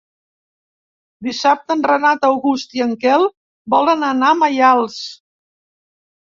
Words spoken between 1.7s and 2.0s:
en